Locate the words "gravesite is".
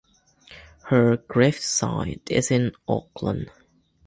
1.15-2.49